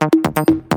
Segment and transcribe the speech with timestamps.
[0.00, 0.69] Thank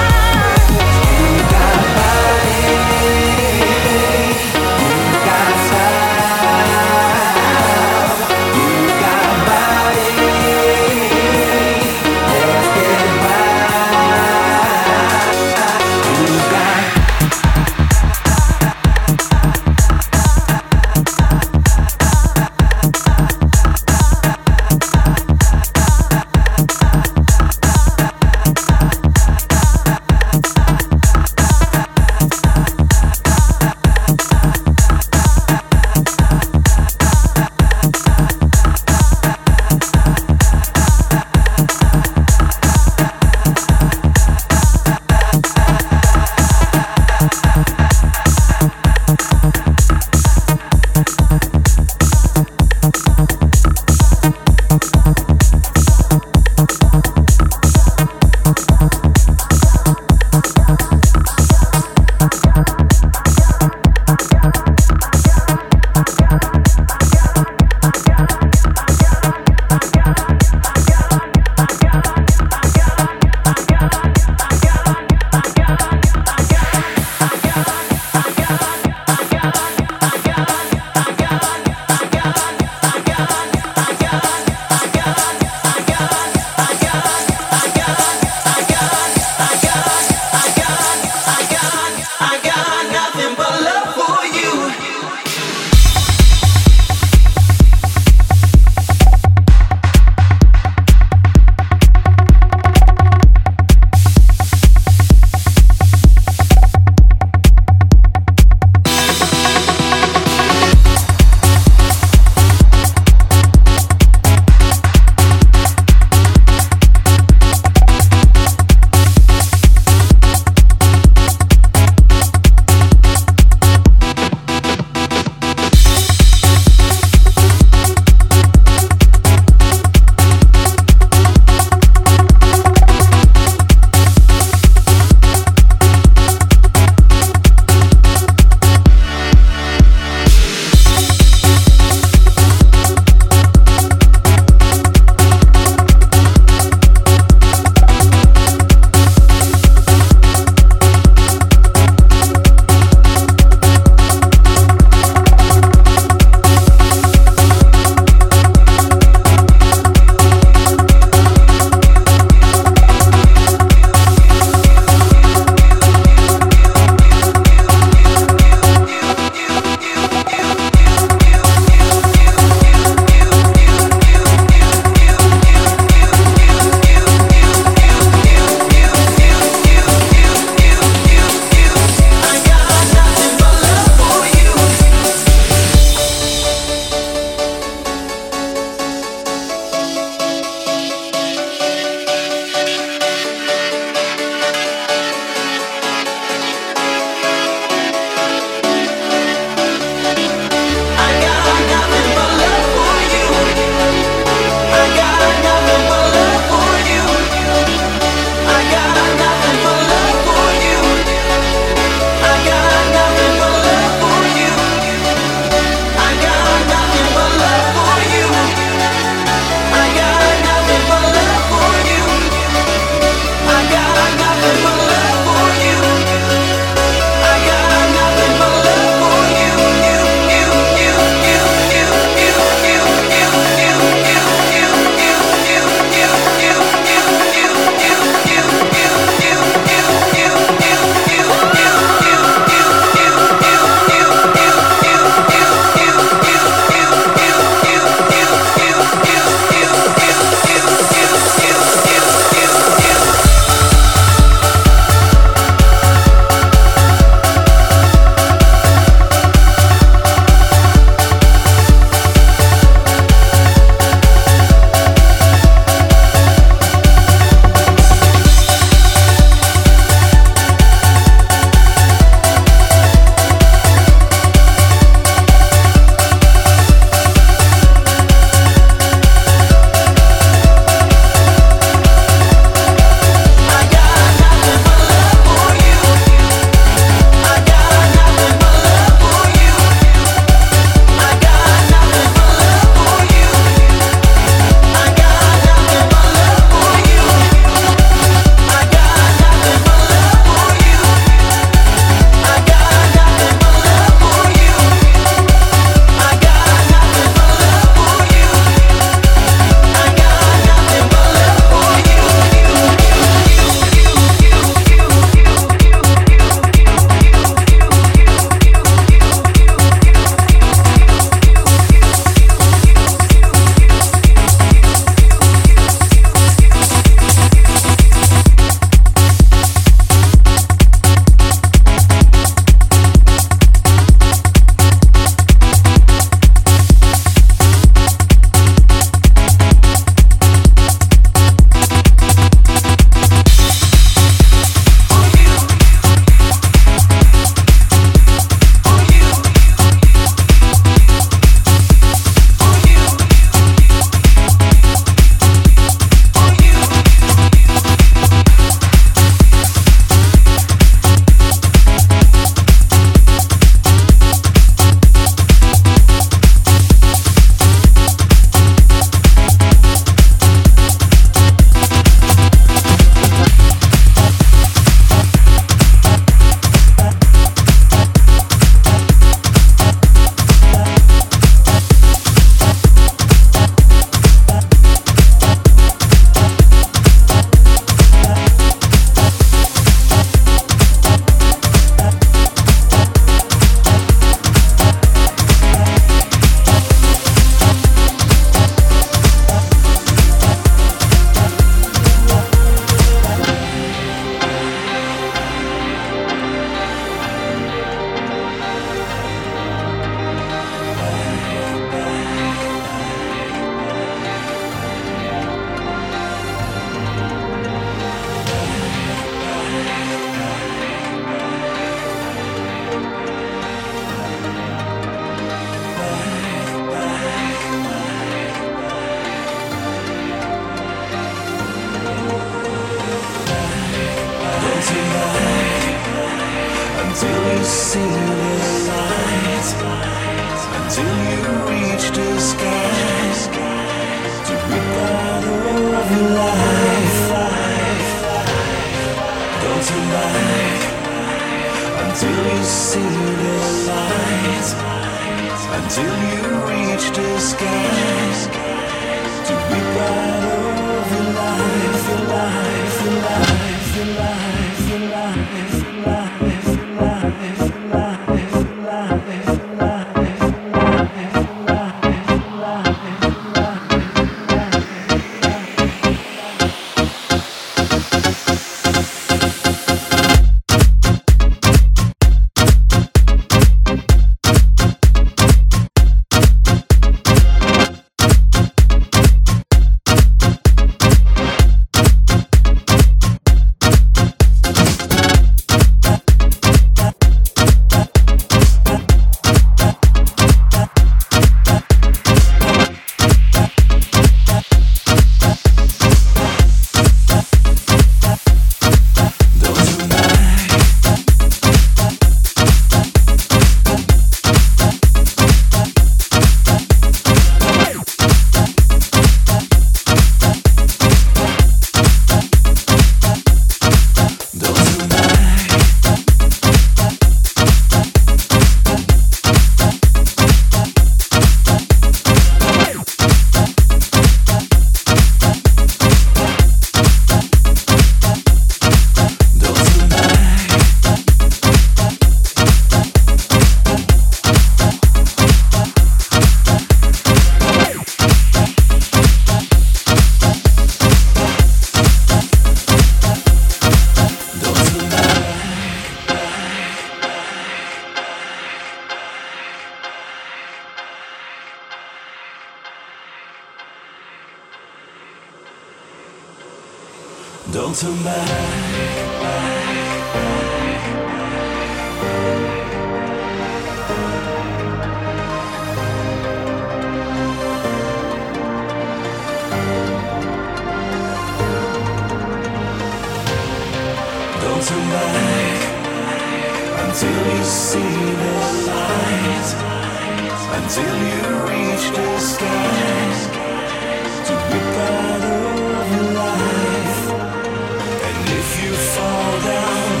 [598.70, 600.00] you fall down,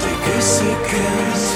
[0.00, 1.53] take a second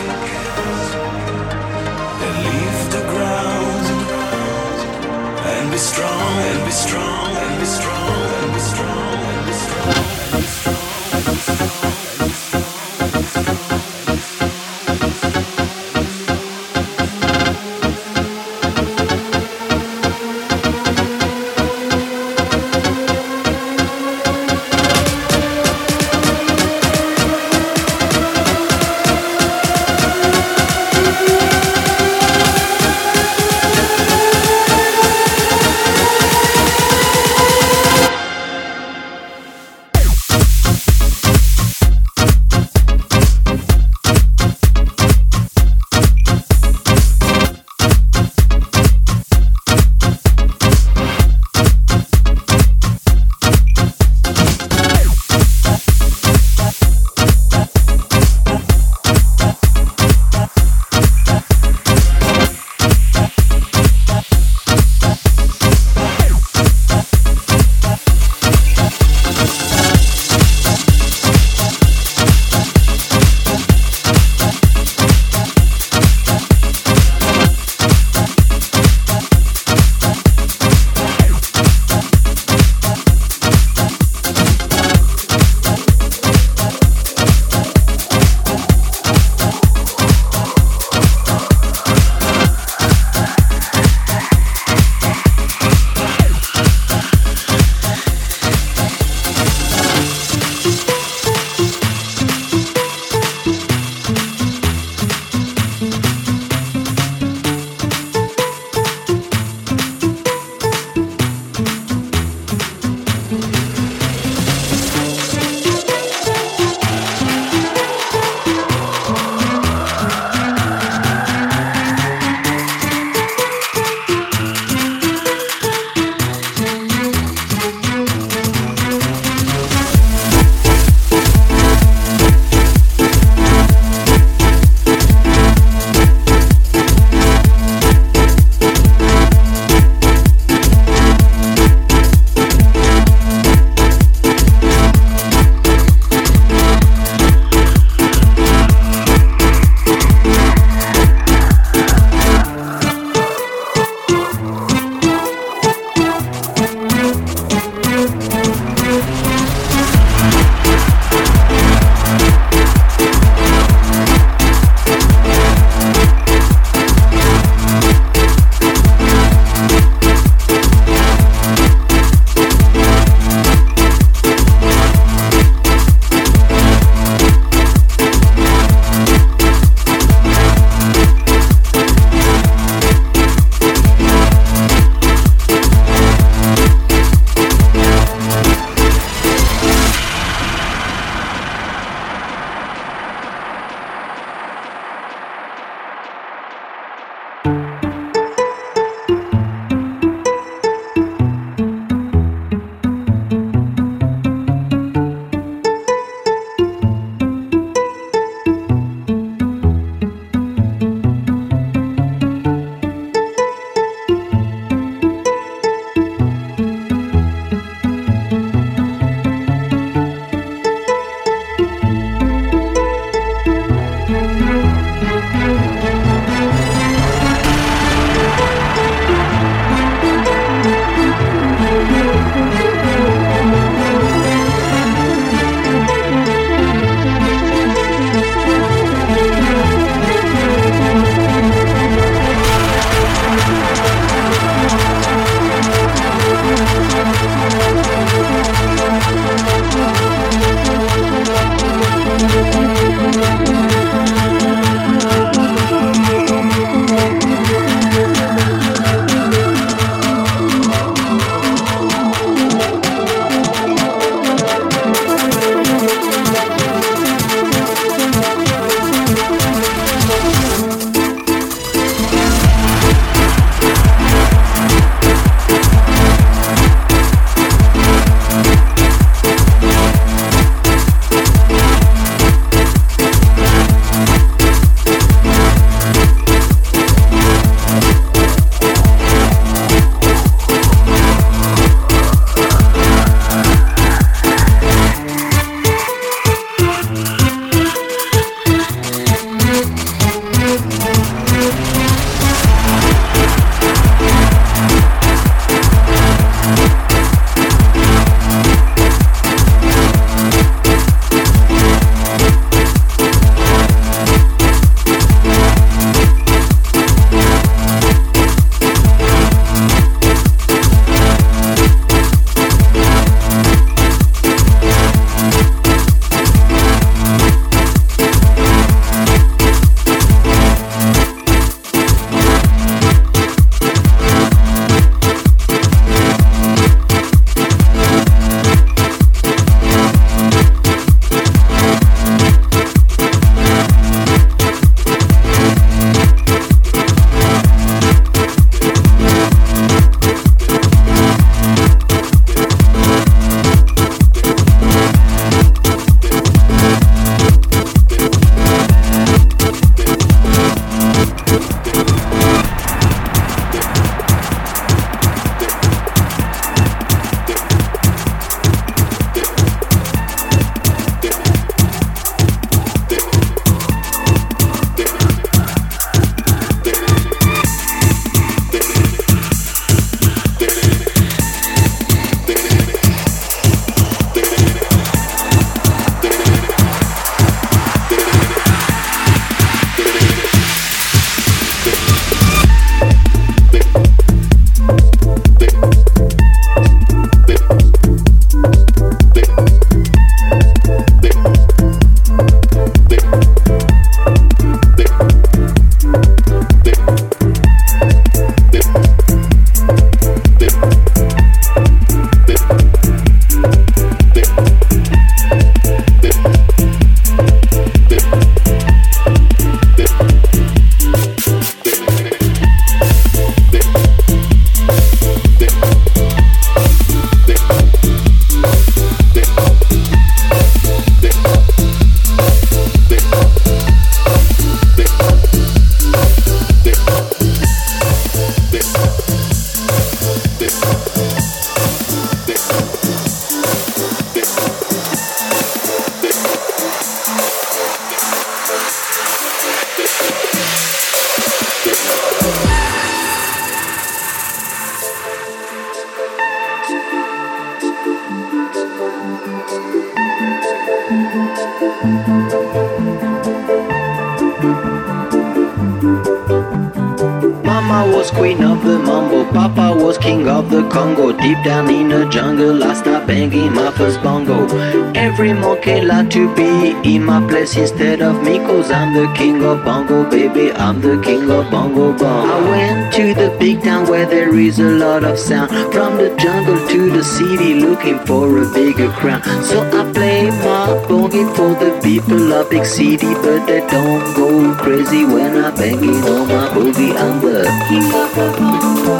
[475.69, 480.09] Like to be in my place instead of me, cause I'm the king of bongo,
[480.09, 480.51] baby.
[480.53, 482.29] I'm the king of bongo bong.
[482.29, 485.51] I went to the big town where there is a lot of sound.
[485.73, 489.23] From the jungle to the city, looking for a bigger crown.
[489.43, 494.55] So I play my boogie for the people of big city, but they don't go
[494.55, 496.97] crazy when I bang it on my boogie.
[496.97, 498.97] I'm the king of the bongo,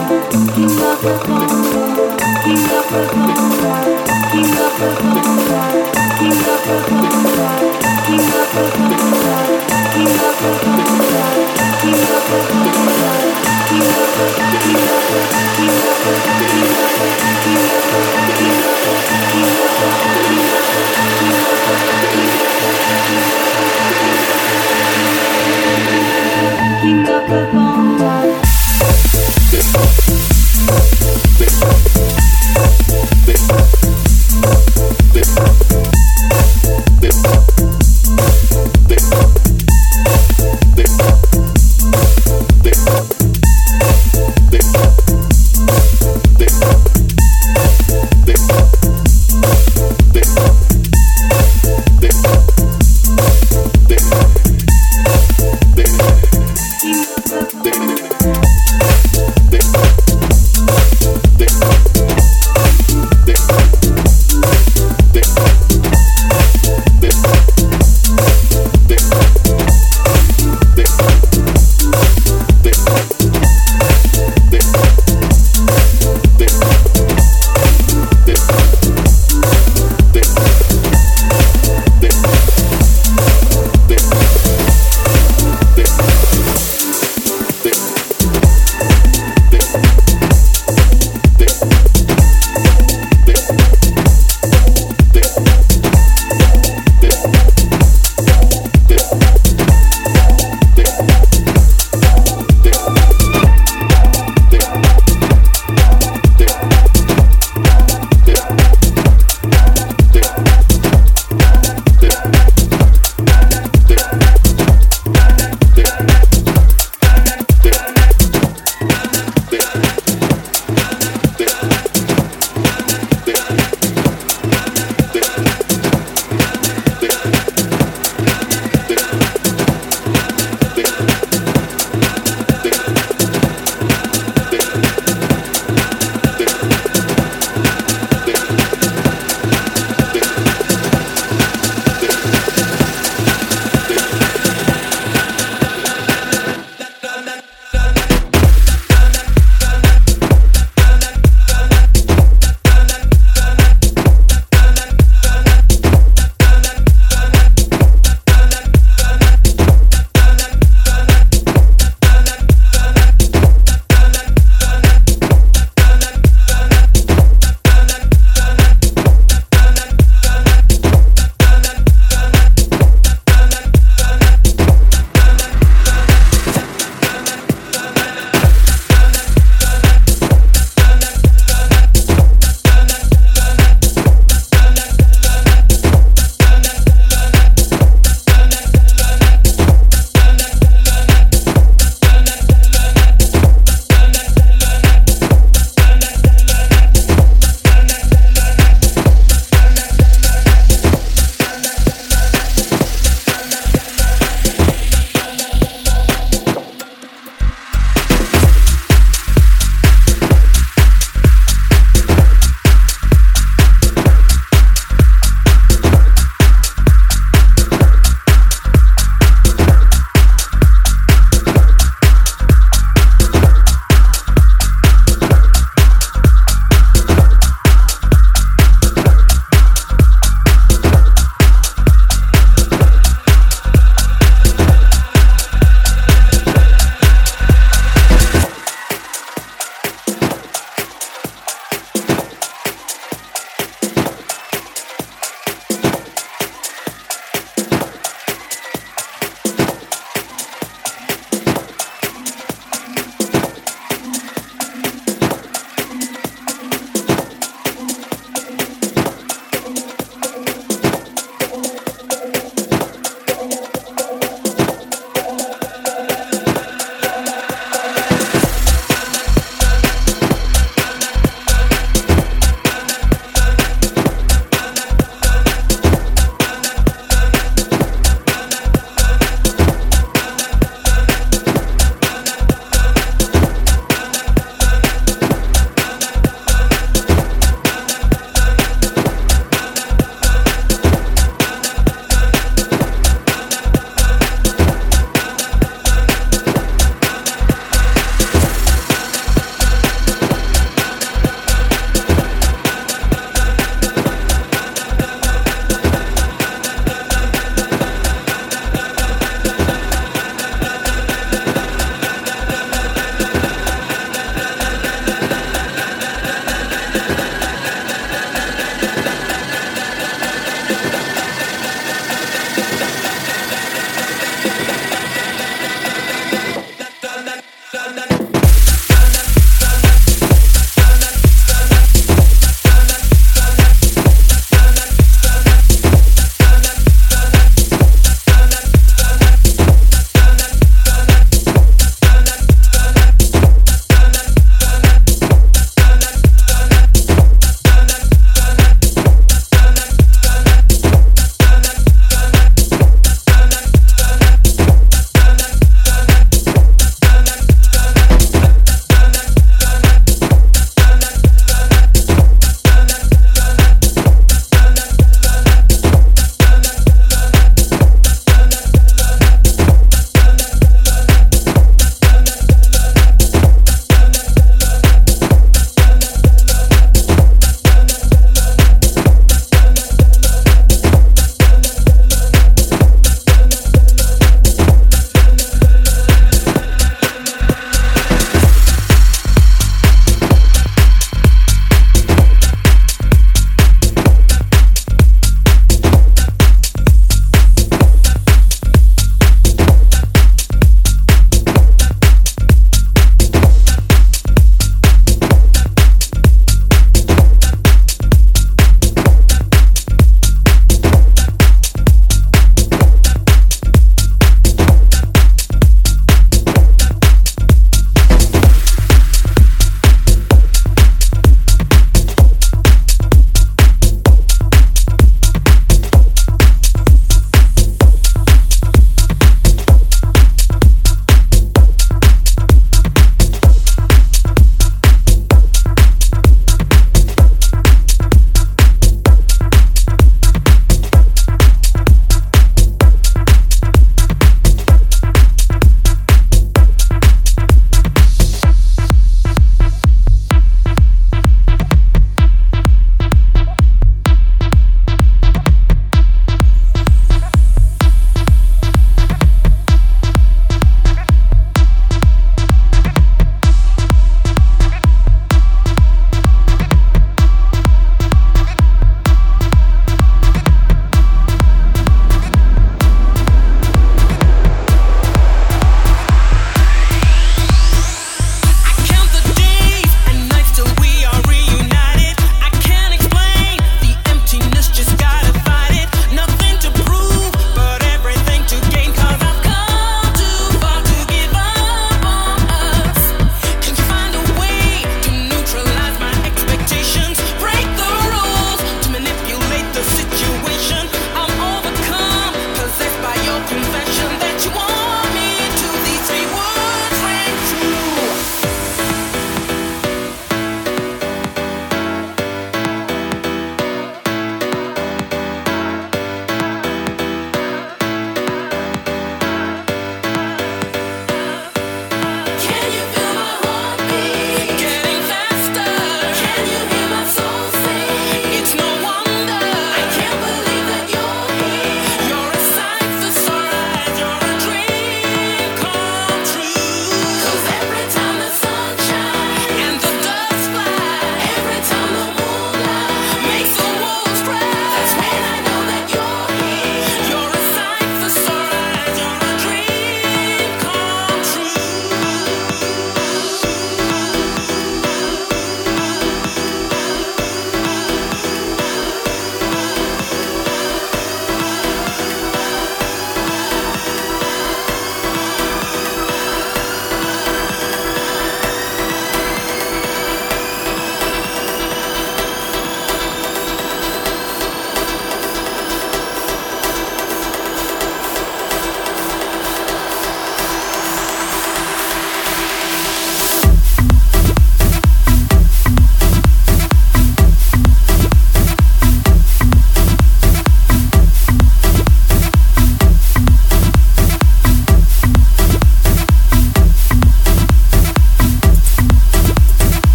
[0.55, 3.73] king of the bongo, king of the bongo,
[4.33, 5.57] king of the bongo,
[6.19, 7.38] king of the bongo, Thank you.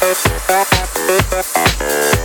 [0.00, 1.80] Thank
[2.14, 2.19] you.